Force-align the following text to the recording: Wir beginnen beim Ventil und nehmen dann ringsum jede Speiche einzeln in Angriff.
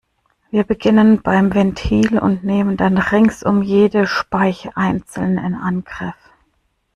Wir 0.49 0.63
beginnen 0.63 1.21
beim 1.21 1.53
Ventil 1.53 2.17
und 2.17 2.43
nehmen 2.43 2.75
dann 2.75 2.97
ringsum 2.97 3.61
jede 3.61 4.07
Speiche 4.07 4.75
einzeln 4.75 5.37
in 5.37 5.53
Angriff. 5.53 6.15